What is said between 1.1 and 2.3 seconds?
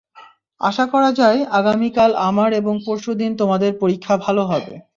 যায়, আগামীকাল